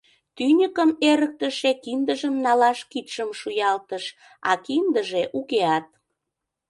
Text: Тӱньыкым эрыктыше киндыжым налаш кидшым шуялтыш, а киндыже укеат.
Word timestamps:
Тӱньыкым 0.35 0.89
эрыктыше 1.09 1.71
киндыжым 1.83 2.35
налаш 2.45 2.79
кидшым 2.91 3.29
шуялтыш, 3.39 4.05
а 4.49 4.51
киндыже 4.65 5.23
укеат. 5.39 5.85